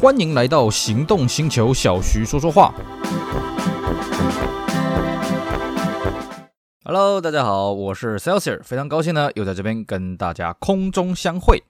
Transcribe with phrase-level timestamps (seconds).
[0.00, 2.72] 欢迎来到行动星球，小徐说说话。
[6.84, 11.60] Hello，大家好，我是 Celsius，非常高兴呢，又在这边跟大家空中相会。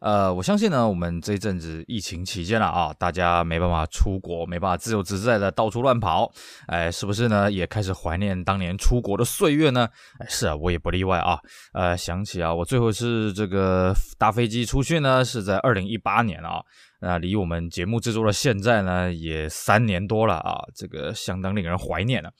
[0.00, 6.30] 呃，我相信呢，我们这阵子疫情期间了啊，大家没办法出国，没办法自由自在的到处乱跑，
[6.66, 7.50] 哎，是不是呢？
[7.50, 9.88] 也开始怀念当年出国的岁月呢？
[10.18, 11.38] 哎，是啊，我也不例外啊。
[11.72, 16.60] 呃，想起啊，我最后是这个搭飞机出去呢，是在二零一八年啊，
[17.02, 22.30] 那离我们节目制作的现在呢，也三年多了啊，这个相当令人怀念了。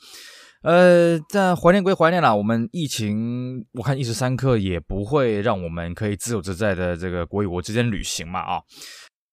[0.63, 8.61] 呃，但怀念归怀念啦，我们疫情我看一时三刻也不会让我们可以自由自在的这个国与国之间旅行嘛啊。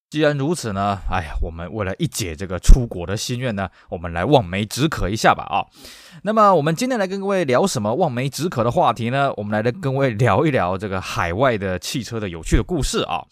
[0.10, 5.62] 既然如此呢，哎呀，我们为了一解这个出国的心愿呢，我们来望梅止渴一下吧啊。
[6.24, 9.32] 那么我们今天来跟各位聊什么望梅止渴的话题呢？
[9.38, 13.24] 我们来跟各位聊一聊这个海外的汽车的有趣的故事啊。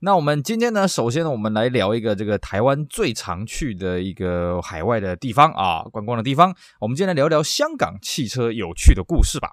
[0.00, 6.54] 那我们今天呢，首先呢，我们来聊一个这个台湾最常去的一个海外的地方啊，观光的地方。
[6.80, 9.50] 我们今天来聊聊香港汽车有趣的故事吧。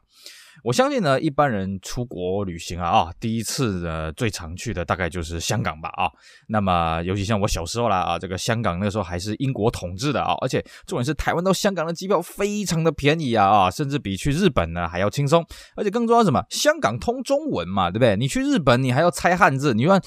[0.63, 6.11] 我相信呢，一般人出国旅行啊，啊，第一次呢最常去的大概就是香港吧，啊，
[6.47, 15.43] 那么尤其像我小时候啦，啊，这个香港那时候还是英国统治的啊，而且重点是台湾到香港的机票非常的便宜啊，啊，甚至比去日本呢还要轻松，
[15.75, 16.43] 而且更重要什么？
[16.49, 18.17] 香港通中文嘛，对不对？
[18.17, 20.01] 你去日本你还要猜汉字，你看。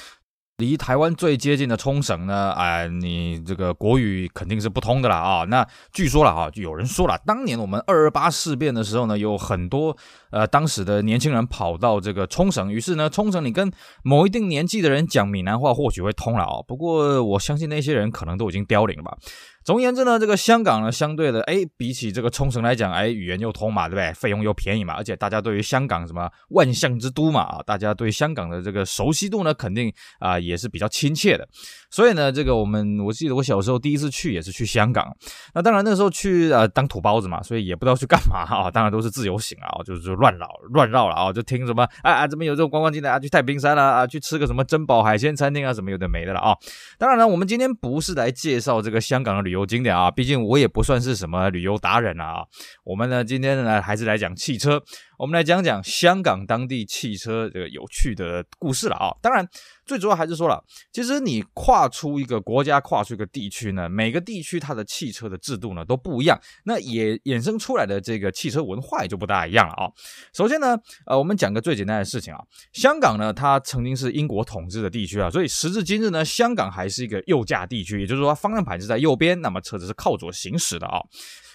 [0.58, 5.44] 离台湾最接近的冲绳呢，哎、你这个国语肯定是不通的啦啊。
[5.44, 9.96] 那据说了啊，就有人说了，当年我们二二八事变的时候呢，有很多
[10.30, 13.68] 呃当时的年轻人跑到这个冲绳，于是呢，冲绳你跟
[14.04, 16.62] 某一定年纪的人讲闽南话，或许会通了啊。
[16.68, 19.16] 不过我相信那些人可能都已经凋零了吧。
[19.64, 24.12] 总而言之呢，这个香港呢，相对的，哎，比起这个冲绳来讲，哎，语言又通嘛，对不对？
[24.12, 31.48] 费用又便宜嘛，而且大家对于香港什么万象之都嘛，啊，大家对香港的这个熟悉度呢，肯定啊、也是比较亲切的。
[31.90, 35.16] 所以呢，这个我们我记得我小时候第一次去也是去香港，
[35.54, 46.54] 那当然那时候去呃当土包子嘛，所以也不知道去干嘛啊，当然都是自由行啊，就是乱绕乱绕了啊，就听什么啊啊这边有这种观光景点啊，去太平山啦啊，去吃个什么珍宝海鲜餐厅啊，什么有的没的了啊。
[46.98, 50.34] 当然呢，我们今天不是来介绍这个香港的旅游景点啊，毕竟。
[50.44, 52.44] 我也不算是什么旅游达人啊，
[52.84, 54.82] 我们呢今天呢还是来讲汽车，
[55.18, 59.14] 我们来讲讲香港当地汽车这个有趣的故事了啊。
[59.22, 59.48] 当然，
[59.86, 69.90] 最主要还是说了，其实你跨出一个国家，跨出一个地区呢，每个地区它的汽车的制度呢都不一样，那也衍生出来的这个汽车文化也就不大一样了啊。
[70.34, 70.76] 首先呢，
[71.06, 72.40] 呃，我们讲个最简单的事情啊，
[72.72, 81.00] 香港呢它曾经是英国统治的地区啊，所以时至今日呢，香港还是一个右驾地区，也就是说方向盘是在右边，那么车子是靠左行驶的啊。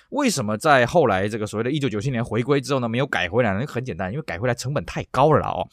[0.10, 3.66] 为什么在后来这个所谓的一九九七年回归之后呢，没有改回来呢？
[3.66, 5.68] 很简单，因为改回来成本太高了哦。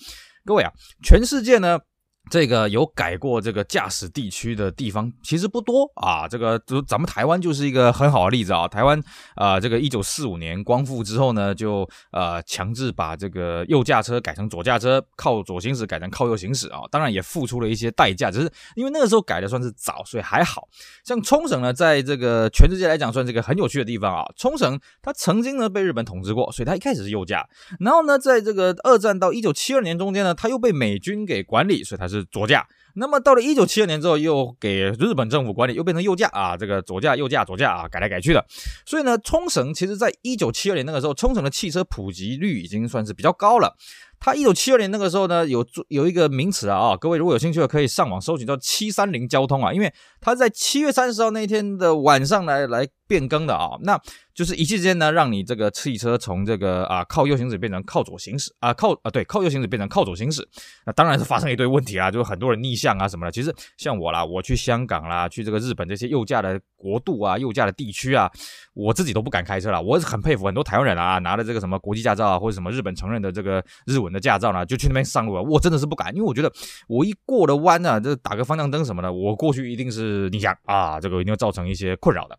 [0.44, 0.70] 各位啊，
[1.02, 1.78] 全世界呢。
[2.28, 8.66] 这个有改过这个驾驶地区的地方其实不多啊，这个就咱们台湾就是一个很好的例子啊。
[8.66, 9.00] 台湾
[9.36, 16.80] 啊、这个一九四五年光复之后呢，就呃强制把这个右驾车改成左驾车，靠左行驶改成靠右行驶啊。
[16.90, 20.68] 当然也付出了一些代价，只是因为那个时候改的算是早，所以还好。
[21.04, 24.24] 像冲绳呢，在这个全世界来讲算是一个很有趣的地方啊。
[24.36, 27.48] 冲绳它曾经呢被日本统治过，所以它一开始是右驾，
[27.78, 32.15] 然后呢在这个二战到一九七二年中间呢，它又被美军给管理，所以它是。
[32.16, 32.66] 是左驾，
[32.98, 38.44] 那么到了一九七二年之后，又给日本政府管理，又变成右驾啊，这个左驾、右驾、左驾啊，改来改去的。
[38.86, 43.76] 所以呢，冲绳其实在一九七二年那个时候，冲绳的汽车普及率已经算是比较高了。
[44.18, 49.92] 它一九七二年那个时候呢，有有一个名词啊，各位如果有兴趣的可以上网搜寻叫“七三零交通”啊，因为
[50.22, 54.00] 它在七月三十号那一天的晚上来来变更的啊，那。
[54.36, 60.46] 就是一气之间呢，让你这个汽车从这个啊靠右行驶变成靠左行驶啊靠啊对靠右行驶变成靠左行驶，
[60.84, 63.32] 那当然是发生一堆问题啊，就是很多人逆向啊什么的。
[63.32, 68.30] 其实像我啦，我去香港啦，去这个日本这些右驾的国度啊、右驾的地区啊，
[68.74, 69.80] 我自己都不敢开车啦。
[69.80, 75.42] 我是很佩服很多台湾人啊，拿了这个什么国际驾照啊，或者什么日本承认的这个日文的驾照呢，就去那边上路了。
[75.42, 76.52] 我真的是不敢，因为我觉得
[76.88, 82.38] 我一过了弯啊，这打个方向灯什么的，我过去一定是逆向啊，这个一定会造成一些困扰的。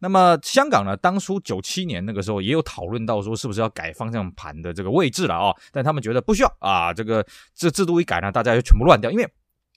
[0.00, 5.54] 那么香港呢，当初九七年那个时候也有讨论到说，是不是要改方向盘的这个位置了啊？
[5.72, 7.24] 但他们觉得不需要啊，这个
[7.54, 9.10] 这制度一改呢，大家就全部乱掉。
[9.10, 9.26] 因为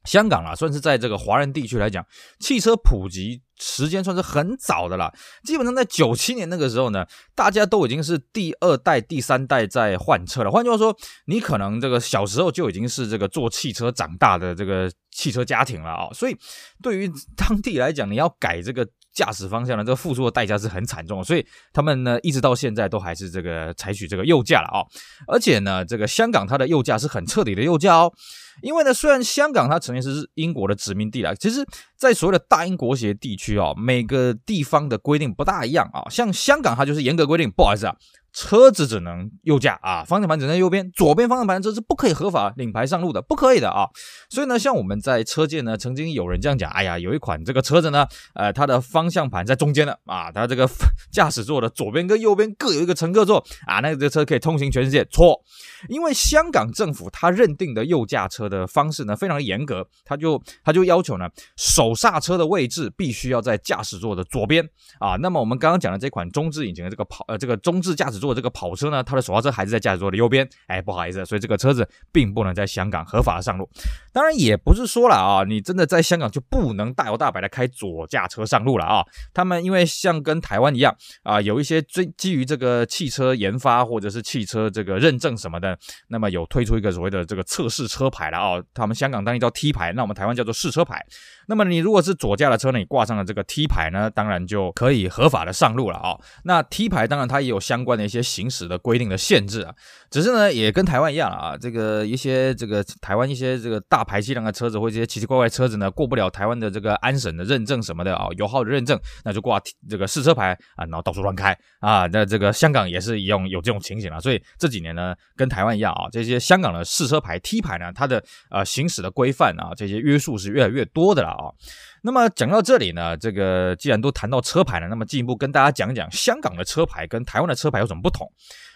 [0.05, 2.05] 香港啊，算是在这个华人地区来讲，
[2.39, 5.13] 汽车普及时间算是很早的了。
[5.43, 7.05] 基本上在九七年那个时候呢，
[7.35, 10.51] 大家都已经是第二代、第三代在换车了。
[10.51, 10.95] 换句话说，
[11.25, 16.09] 你可能这个小时候就已经是这个坐汽车长大的这个汽车家庭了啊。
[16.13, 16.37] 所以
[16.81, 18.87] 对于当地来讲，你要改这个。
[19.17, 21.43] 驾驶方向呢，这个付出的代价是很惨重的，所以
[21.73, 24.85] 他们呢一直到现在都还是这个采取这个右驾了啊、
[25.27, 28.13] 而且呢，这个香港它的右驾是很彻底的右驾哦。
[28.61, 31.65] 因为呢，虽然香港它曾经是英国的殖民地啦，其实，
[31.95, 36.05] 在所谓的大英国协地区啊、哦，每个地方的规定不大一样啊。
[36.09, 37.95] 像香港，它就是严格规定，不好意思啊。
[38.39, 43.87] 车子只能右驾啊，方向盘只能右边，左边方向盘这是不可以合法领牌上路的，不可以的啊。
[44.29, 48.05] 所以呢，像我们在车界呢，曾经有人这样讲，哎呀，有一款这个车子呢，
[48.35, 50.69] 呃，它的方向盘在中间的啊，它这个
[51.11, 55.03] 驾驶座的左边跟右边各有一个乘客座啊，那个这车可以通行全世界。
[55.05, 55.41] 错，
[55.89, 64.63] 因为香港政府它认定的右驾车的方式呢，非常的严格，它就它就要求呢，手刹车的位置必须要在驾驶座的左边
[64.99, 65.15] 啊。
[65.15, 68.26] 那么我们刚刚讲的这款中置引擎的这个跑呃这个中置驾驶座。
[68.27, 70.47] 做这个跑车呢，它的手刹车还是在驾驶座的右边。
[70.67, 73.69] 哎，不好意思，所以这个车子并不能在香港合法的上路。
[74.11, 79.01] 当然，也不是说了啊，你真的在香港就不能大摇大摆的开左驾车上路了啊。
[79.33, 80.93] 他们因为像跟台湾一样
[81.23, 85.77] 啊，有一些追基于这个汽车研发或者是汽车这个认证什么的，
[86.09, 88.61] 那么有推出一个所谓的这个测试车牌了啊。
[88.73, 91.05] 他们香港当地叫 T 牌，那我们台湾叫做试车牌。
[91.47, 96.17] 那么你如果是左驾的车呢，你挂上了这个 T 牌呢，当然就可以合法的上路了啊。
[96.43, 99.73] 那 T 牌当然它也有相关的一些行驶的规定的限制啊，
[100.11, 109.57] 只是呢也跟台湾一样啊，这个一些这个台湾一些这个大排气量的车子或者一些奇奇怪怪车子呢，过不了台湾的这个安审的认证什么的啊，油耗的认证，那就挂
[109.89, 112.05] 这个试车牌啊，然后到处乱开啊。
[112.07, 118.21] 那这个香港也是一样有这种情形啊，所以这几年呢跟台湾一样啊，这些香港的试车牌 T 牌呢，它的
[118.51, 121.53] 呃行驶的规范啊，这些约束是越来越多的了啊。
[122.01, 128.31] 那么讲到这里呢，这个既然都谈到车牌了，那么进一步跟大家讲讲香港的车牌跟台湾的车牌有什么不同。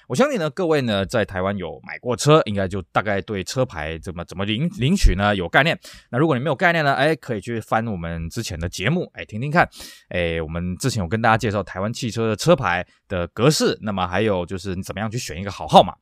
[0.08, 5.80] 我相信呢，各位呢在台湾有买过车，应该就大概对车牌怎么怎么领领取呢有概念。
[6.10, 9.68] 那如果你没有概念呢，哎，可以去翻我们之前的节目，哎，听听看。
[10.10, 15.94] 哎，我们之前有跟大家介绍台湾汽车的车牌的格式，那么还有就是你怎么样去选一个好号码。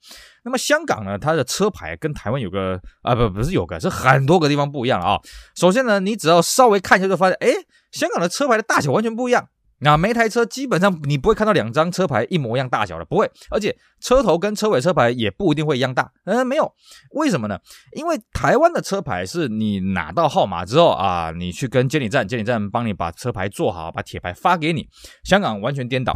[0.43, 5.19] 那么香港呢，它的车牌跟台湾有个啊不不是有个，是很多个地方不一样啊。
[5.55, 7.49] 首先呢，你只要稍微看一下就发现，哎，
[7.91, 9.49] 香港的车牌的大小完全不一样。
[9.81, 16.11] 那每台车基本上你不会看到两张车牌一模一样大小的，不会，而且车头跟车尾车牌也不一定会一样大。
[16.25, 16.73] 嗯，没有，
[17.11, 17.57] 为什么呢？
[17.95, 24.87] 因为台湾的车牌是你拿到号码之后啊，你去跟监理站，监理站帮你把车牌做好，把铁牌发给你。
[25.23, 26.13] 香港完全颠倒，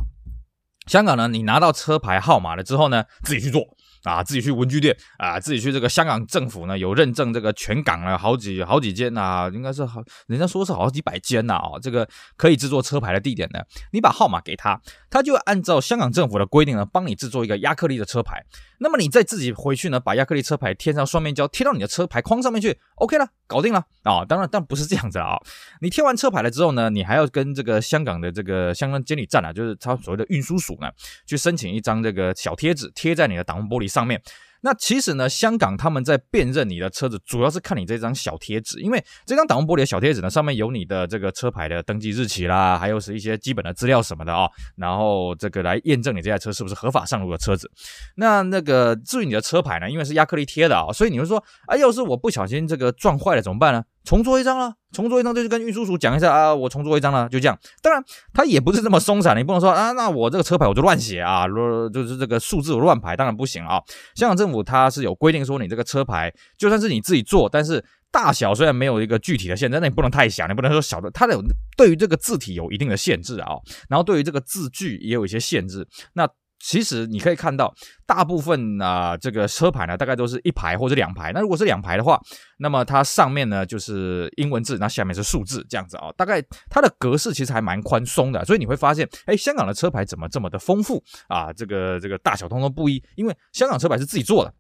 [0.86, 3.64] 香港呢，你拿到车牌号码了之后呢，自己去做。
[4.04, 13.62] 啊，自己去文具店啊，自己去这个香港政府呢有认证，这个全港了好几好几间呐，应该是好，人家说是好几百间呐啊，这个可以制作车牌的地点呢，
[13.94, 14.78] 你把号码给他，
[15.10, 18.44] 他就按照香港政府的规定呢，帮你制作一个亚克力的车牌。
[18.80, 25.38] 那么你再自己回去呢，把亚克力车牌贴上双面胶，贴到你的车牌框上面去，OK 了，搞定了啊、当然，但不是这样子啊、
[25.80, 30.90] 你贴完车牌了之后呢，你还要跟这个香港的这个相关监理站啊，就是他所谓的运输所署呢，
[31.26, 34.22] 去申请一张这个小贴纸，贴在你的挡风玻璃上面。
[34.66, 47.70] 那其实呢，香港他们在辨认你的车子，主要是看你这张小贴纸，因为这张挡风玻璃的小贴纸呢，上面有你的这个车牌的登记日期啦，还有是一些基本的资料什么的啊、然后这个来验证你这台车是不是合法上路的车子。
[48.16, 53.84] 那那个至于你的车牌呢，因为是亚克力贴的啊、所以你会说，哎，要是我不小心这个撞坏了怎么办呢？
[54.04, 57.58] 重做一张了，重做一张就是跟运输署讲一下啊，我重做一张了，就这样。
[57.82, 58.04] 当然，
[58.34, 61.46] 他也不是这么松散，你不能说啊，那我这个车牌我就乱写啊，
[61.94, 63.82] 就是这个数字我乱排，当然不行啊。
[64.16, 71.42] 香港政府它是有规定说，你这个车牌就算是你自己做，但是大小虽然没有一个具体的限制，那你不能太小，你不能说小的，它有
[71.78, 73.54] 对于这个字体有一定的限制啊。
[73.88, 76.28] 然后对于这个字距也有一些限制，那。
[76.66, 77.74] 其实你可以看到，
[78.06, 81.34] 大部分啊、这个车牌呢，大概都是一排或者两排。
[81.34, 82.18] 那如果是两排的话，
[82.58, 86.16] 那么它上面呢就是英文字，那下面是数字，这样子啊、哦。
[86.18, 91.52] 大概它的格式其实还蛮宽松的，所以你会发现，哎，香港的车牌怎么这么的丰富啊？
[91.52, 94.54] 这个这个大小通通不一，因为香港车牌是自己做的。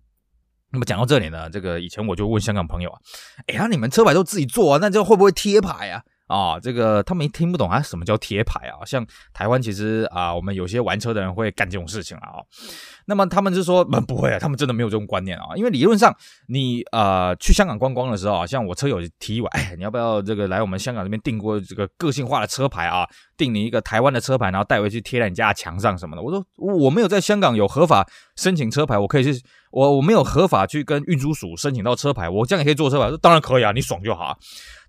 [0.71, 2.99] 那么讲到这里呢，这个以前我就问香港朋友啊，
[3.47, 6.03] 哎呀，你们车牌都自己做啊，那这会不会贴牌啊？
[6.33, 8.81] 啊、这个他们听不懂啊，什么叫贴牌啊？
[8.85, 12.41] 像台湾其实啊，我们有些玩车的人会干这种事情啊、
[13.05, 15.55] 那么他们就说，不不会啊，他们真的没有这种观念啊。
[15.55, 16.15] 因为理论上，
[16.47, 23.07] 你呃去香港观光的时候啊，像我车友提议我，哎，你要不要这个来我们香港这边订过这个个性化的车牌啊？
[23.37, 26.21] 订你一个台湾的车牌，然后带回去贴在你家墙上什么的。
[26.21, 33.09] 我说我没有在香港有合法申请车牌，我可以去，我我没有合法去跟运输署申请到车牌，我这样也可以做车牌？
[33.09, 34.37] 说当然可以啊，你爽就好。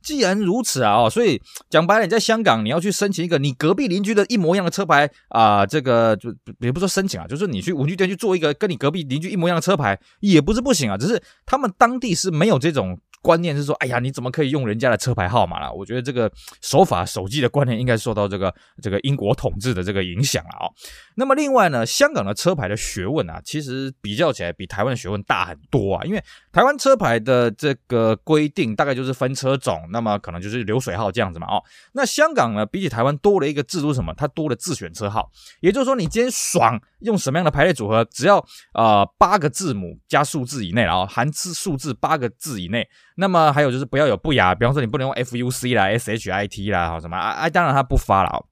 [0.05, 15.73] 既然如此啊，哦，所以讲白了，你在香港你要去申请一个你隔壁邻居的一模一样的车牌啊，这个就也不说申请啊，就是你去文具店去做一个跟你隔壁邻居一模一样的车牌，也不是不行啊，只是他们当地是没有这种观念是说，哎呀，你怎么可以用人家的车牌号码啦？
[15.73, 20.69] 我觉得这个守法守纪的观念应该受到这个这个英国统治的这个影响了啊。
[21.17, 26.05] 那么另外呢，香港的车牌的学问啊，其实比较起来比台湾的学问大很多啊。
[26.05, 31.63] 因为台湾车牌的这个规定大概就是分车种，那么可能就是流水号这样子嘛哦。
[31.95, 34.13] 那香港呢，比起台湾多了一个制度，什么？
[34.15, 42.87] 它多了自选车号，也就是说，你今天爽用什么样的排列组合，只要呃八个字母加数字以内啊，含字数字八个字以内。
[43.17, 48.47] 那么还有就是不要有不雅，比方说你不能用 F U C 啦、S H I T 啦，好什么啊啊，当然他不发了哦。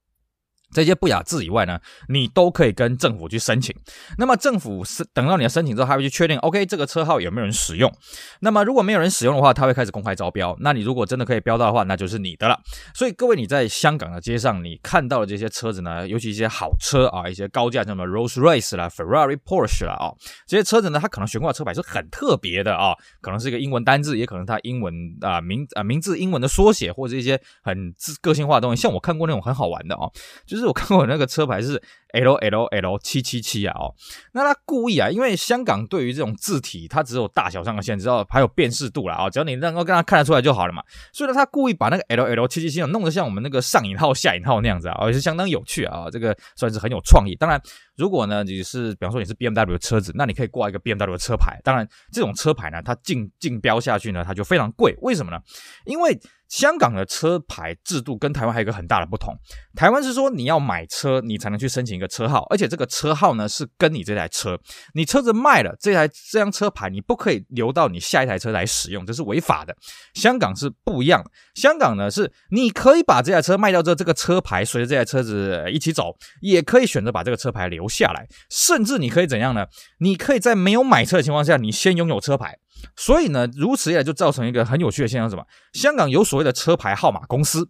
[0.72, 3.74] 这些不雅字以外呢，你都可以跟政府去申请。
[4.18, 7.92] 那么政府是等到你的申请之后，他会去确定，OK，这个车号有没有人使用。
[8.40, 10.56] 那么如果没有人使用的话，他会开始公开招标。
[10.60, 12.58] 那你如果真的可以标到的话，那就是你的了。
[12.94, 20.12] 所以各位，你在香港的街上，你看到的这些车子呢，尤其一些好车啊，一些高价，什么 Rolls Royce 啦、Ferrari、Porsche 啦啊，
[20.46, 28.80] 这些车子呢，它可能悬挂车牌是很特别的啊，可能是一个英文单字，也可能它英文啊名啊名字英文的缩写，或者一些很个性化的东西。
[28.82, 30.08] 像我看过那种很好玩的啊，
[30.46, 31.42] 就是是我看过那个车。
[31.42, 33.92] 牌是 L L L 七七七啊哦，
[34.32, 40.80] 那他故意啊，因为香港对于这种字体，它只有大小上的限制，哦，还有辨识度啦啊，只要你能够跟他看得出来就好了嘛。
[41.12, 47.34] 所以呢，他故意把那个 L L 七七七弄得像我们那个上引号下引号那样子啊，也是相当有趣啊，这个算是很有创意。
[47.34, 47.60] 当然，
[47.96, 51.60] 如果呢你是比方说你是 B M W 的车子，那你可以挂一个 B M W 的车牌。
[51.62, 54.96] 当然，这种车牌呢，它竞竞标下去呢，它就非常贵。
[55.02, 55.38] 为什么呢？
[55.84, 56.18] 因为
[56.48, 59.34] 香港的车牌制度跟台湾还有一个很大的不同。
[59.74, 64.58] 台湾是说你要买车，你才能去申请一个车号，而且这个车号呢是跟你这台车，
[64.92, 69.74] 你车子卖了，这台这张车牌你不可以留到你下一台车来使用，这是违法的。
[70.12, 79.66] 香港是不一样，香港呢是你可以把这台车卖掉之后，这个车牌随着这台车子一起走，也可以选择把这个车牌留留下来，甚至你可以怎样呢？
[79.98, 82.56] 你可以在没有买车的情况下，你先拥有车牌。
[82.96, 85.44] 所以呢，如此一来就造成一个很有趣的现象，什么？
[85.72, 87.68] 香港有所谓的车牌号码公司。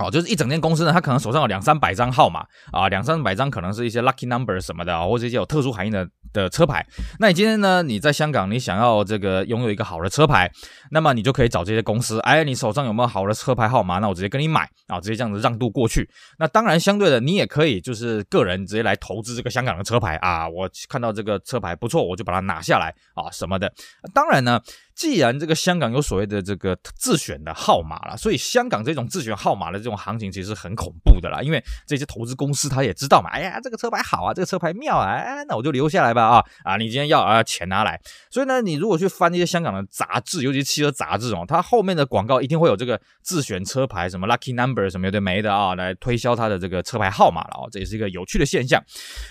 [0.00, 6.86] 哦，就是一整间公司呢，他可能手上有两三百张号码啊，两三百张可能是一些 lucky number 什么的，或者一些有特殊含义的的车牌。
[7.18, 10.50] 那你今天呢，你在香港，你想要这个拥有一个好的车牌，
[10.90, 12.18] 那么你就可以找这些公司。
[12.20, 13.98] 哎，你手上有没有好的车牌号码？
[13.98, 16.08] 那我直接跟你买啊，直接这样子让渡过去。
[16.38, 20.48] 那当然，相对的，你也可以就是个人直接来投资这个香港的车牌啊。
[20.48, 23.70] 我看到这个车牌不错，我就把它拿下来啊什么的。
[24.14, 24.60] 当然呢。
[24.94, 31.40] 既然这个香港有所谓的这个自选的号码了，所以香港这种自选号码的这种行情其实很恐怖的啦。
[31.40, 36.76] 因为这些投资公司他也知道嘛，哎呀，这个车牌好啊，这个车牌妙啊，哎，那我就留下来吧啊啊！
[36.76, 38.00] 你今天要啊，钱拿来。
[38.30, 48.82] 所以呢，你如果去翻那些香港的杂志，尤其汽车杂志哦，它后面的广告一定会有这个自选车牌，什么 lucky number 什么有的没的啊，来推销它的这个车牌号码了哦，这也是一个有趣的现象。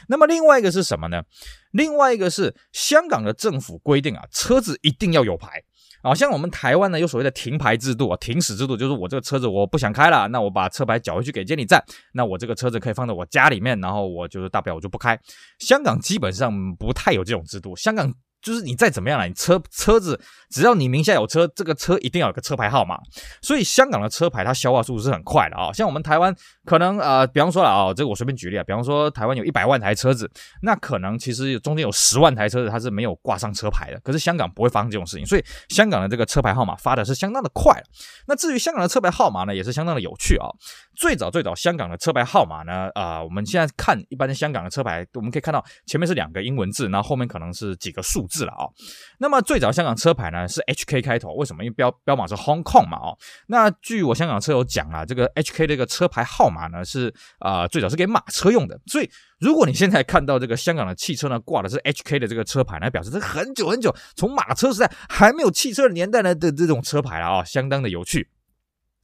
[0.08, 1.22] 那么另外一个是什么呢？
[1.72, 5.62] 另外一个是香港的政府规定啊，车子一定要有牌
[6.02, 6.14] 啊。
[6.16, 11.84] 像我们台湾呢，有所谓的停牌制度啊，停驶制度，就是我这个车子我不想开了，那我把车牌缴回去给监理站，
[12.14, 15.20] 那我这个车子可以放在我家里面，然后我就是大不了我就不开。
[15.60, 18.14] 香港基本上不太有这种制度，香港。
[18.42, 20.20] 就是你再怎么样了，你车车子
[20.50, 22.98] 只要你名下有车，这个车一定要有个车牌号码。
[23.42, 25.72] 所以香港的车牌它消化速度是很快的啊。
[25.74, 26.34] 像我们台湾
[26.66, 30.30] 可能呃，比方说了啊，这个我随便举例啊，比方说台湾有一百万台车子，
[30.62, 34.00] 那可能其实中间有十万台车子它是没有挂上车牌的。
[34.02, 37.82] 可是香港不会发生这种事情，所以香港的这个车牌号码发的是相当的快。
[38.28, 40.48] 那至于香港的车牌号码呢，也是相当的有趣啊。
[40.96, 48.72] 最早最早香港的车牌号码呢，啊、我们现在看一般的香港的车牌，我们可以看到前面是两个英文字，然后后面可能是几个数字了啊、哦。
[49.18, 51.64] 那么最早香港车牌呢是 HK 开头，为什么？
[51.64, 53.18] 因为标标码是 Hong Kong 嘛哦。
[53.48, 58.80] 那据我香港车友讲啊，这个 HK 这个车牌号码呢是啊、最早是给马车用的。
[58.86, 59.10] 所以
[59.40, 68.30] 如果你现在看到这个香港的汽车呢挂的是 HK 的这个车牌呢，表示这很久很久从马车时代还没有汽车的年代呢的这种车牌了啊、相当的有趣。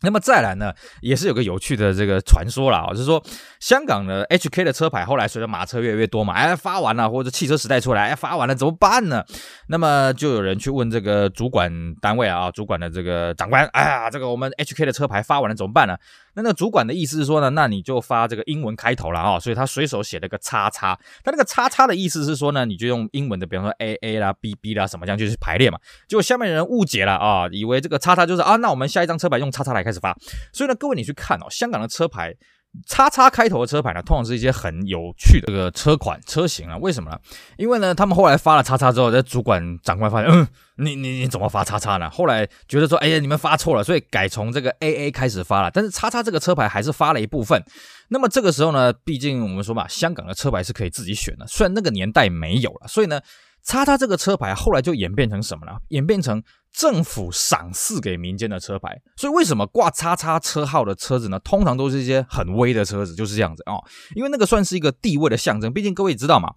[0.06, 0.72] 那么再来呢，
[1.02, 3.22] 也是有个有趣的这个传说啦，就是说
[3.60, 9.24] 香港的 HK 的车牌后来随着马车越来越多嘛，哎发完了，或者汽车时代出来，哎发完了怎么办呢？
[9.68, 15.98] 那么就有人去问这个主管单位啊，主管的这个长官，哎呀，这个我们 HK 的车牌发完了怎么办呢？
[16.36, 25.80] 那那主管的意思是说呢，那你就发这个英文开头了啊，所以他随手写了个叉叉，他那个叉叉的意思是说呢，你就用英文的，比方说 A A 啦、B B 啦什么这样就去排列嘛。
[26.08, 30.15] 结果下面人误解了啊，以为这个叉叉就是啊，那我们下一张车牌用叉叉来开始发。
[30.54, 32.36] 所以呢，各位你去看哦，香港的车牌。
[32.88, 36.77] 叉叉开头的车牌呢，通常是一些很有趣的这个车款车型啊。
[36.77, 37.17] 为什么呢？
[37.58, 42.10] 因为呢，他们后来发了叉叉之后，这主管长官发现，嗯，你你你怎么发叉叉呢？
[42.10, 45.72] 后来觉得说，哎呀，你们发错了，所以改从这个 AA 开始发了。
[45.72, 47.63] 但是叉叉这个车牌还是发了一部分。
[48.10, 53.20] 那么这个时候呢，毕竟我们说嘛，香港的车牌是可以自己选的，虽然那个年代没有了，所以呢，
[53.63, 55.72] 叉叉这个车牌后来就演变成什么呢？
[55.89, 56.41] 演变成
[56.77, 59.01] 政府赏赐给民间的车牌。
[59.15, 61.39] 所以为什么挂叉叉车号的车子呢？
[61.39, 63.84] 通常都是一些很威的车子，就是这样子啊、哦。
[64.15, 65.72] 因为那个算是一个地位的象征。
[65.72, 66.50] 毕竟各位知道嘛，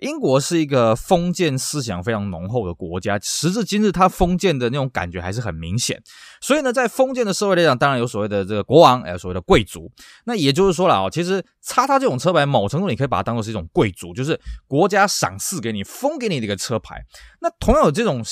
[0.00, 6.02] 英国是一个封建思想非常浓厚的国家，时至今日，它封建的那种感觉还是很明显。
[6.40, 9.90] 所以呢，在封建的社会来讲，当然有所谓的这个国王，还有所谓的贵族。
[10.24, 17.02] 那也就是说了啊，其实叉叉这种车牌，某程度你可以把它当做是一种贵族，就是国家赏赐给你、封给你的一个车牌。
[17.40, 18.24] 那同样有这种。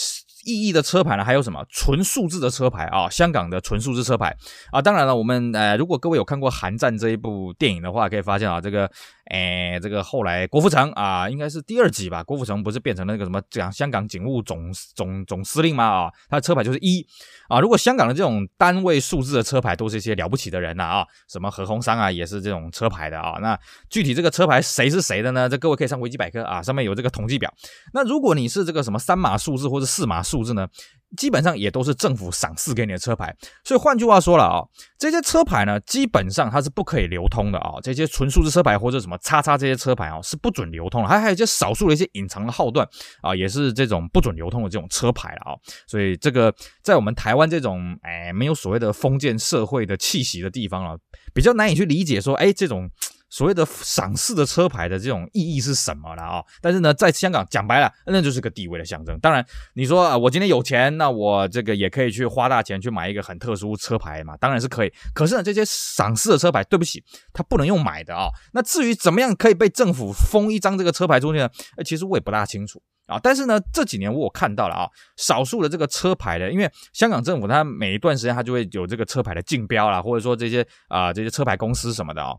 [0.47, 1.25] 意义的车牌呢？
[1.25, 3.11] 还还有什么纯数字的车牌啊？
[3.11, 4.37] 香港的纯数字车牌
[4.71, 4.81] 啊！
[4.81, 8.89] 当然了，我们呃，如果各位有看过《寒战》这一部电影的话，可以发现啊，这个。
[9.33, 12.23] 哎，这个后来郭富城啊，应该是第二集吧？
[12.23, 15.83] 郭富城不是变成了那个什么讲香港警务总总总司令吗？
[15.83, 17.03] 啊，他的车牌就是一
[17.49, 17.59] 啊。
[17.59, 23.39] 如果香港的这种单位数字的车牌都是一些了不起的人呐啊，啊，什么何鸿燊啊，也是这种车牌的啊。
[23.41, 25.49] 那具体这个车牌谁是谁的呢？
[25.49, 27.51] 这各位可以上维基百科啊，上面有这个统计表。
[27.95, 30.69] 那如果你是这个什么三码数字或者四码数字呢？
[31.17, 34.63] 基本上也都是政府赏赐给你的车牌，所以换句话说了啊，
[34.99, 37.75] 这些车牌呢，基本上它是不可以流通的啊。
[37.83, 41.09] 这些纯数字车牌或者什么叉叉这些车牌啊，是不准流通的。
[41.09, 42.87] 还还有一些少数的一些隐藏的号段
[43.23, 45.57] 啊，也是这种不准流通的这种车牌了啊。
[45.87, 50.97] 所以这个在我们台湾这种哎没有所谓的封建社会的气息的地方啊，
[51.33, 52.91] 比较难以去理解说哎这种。
[53.35, 56.45] 所谓的赏赐的车牌的这种意义是什么了啊？
[56.63, 59.19] 但是呢，在香港讲白了，那就是个地位的象征。
[59.19, 64.93] 当然，你说啊，我今天有钱，那我这个也可以去花大钱去买一个很特殊车牌嘛，当然是可以。
[65.13, 68.29] 可是呢，这些赏赐的车牌，对不起，它不能用买的啊。
[68.53, 71.51] 那至于怎么样可以被政府封一张这个车牌出去呢？
[71.77, 73.19] 哎，其实我也不大清楚啊。
[73.21, 82.37] 但是呢，这几年我看到了啊，少数的这个车牌的，因为香港政府它每一段时间它就会有这个车牌的竞标啦，或者说这些啊这些车牌公司什么的啊。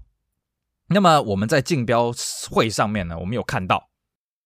[0.88, 2.12] 那么我们在竞标
[2.50, 3.90] 会上面呢，我们有看到。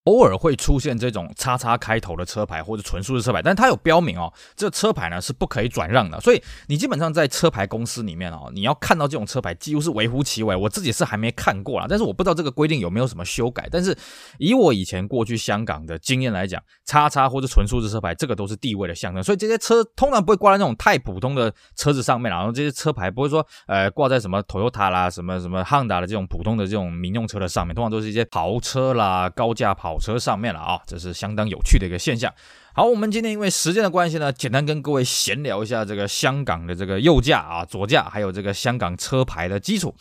[0.06, 6.20] 偶尔会出现这种叉叉开头的车牌或者纯数字车牌，但它有标明哦，这车牌呢是不可以转让的。
[6.22, 10.56] 所以你基本上在车牌公司里面哦，你要看到这种车牌几乎是微乎其微。
[10.56, 13.68] 我自己是还没看过啦，但是我不知道这个规定有没有什么修改。
[13.70, 13.96] 但是
[14.40, 32.32] 以我以前过去香港的经验来讲，叉叉或者纯数字车牌这个都是地位的象征，所以这些车通常不会挂在那种太普通的车子上面，然后这些车牌不会说呃挂在什么 Toyota 啦、什么什么 Honda 的这种普通的这种民用车的上面，通常都是一些豪车啦、高价跑跑车上面了啊，这是相当有趣的一个现象。
[32.74, 39.96] 好，我们今天因为时间的关系呢，简单跟各位闲聊一下这个香港的这个右驾啊、左驾，还有这个香港车牌的基础。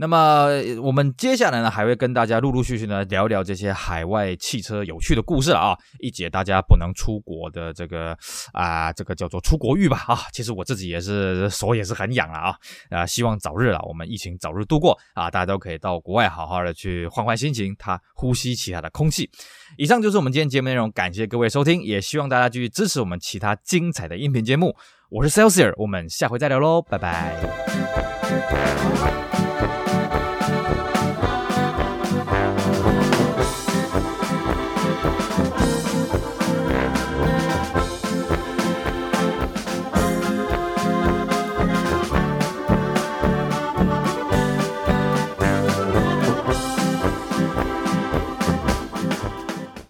[0.00, 0.48] 那么
[0.82, 8.16] 我们接下来呢，还会跟大家陆陆续续呢聊聊这些海外汽车有趣的故事啊，一解大家不能出国的这个
[8.54, 10.20] 啊，这个叫做出国欲吧啊。
[10.32, 12.56] 其实我自己也是手也是很痒了啊
[12.88, 19.30] 啊，希望早日啊，我们疫情早日度过啊，大家都可以到国外好好的去换换心情，他呼吸其他的空气。
[19.76, 24.74] 以上就是我们今天节目内容，感谢各位收听，也希望大家继续支持我们其他精彩的音频节目。
[25.10, 27.36] 我是 Celsius，我们下回再聊喽，拜拜。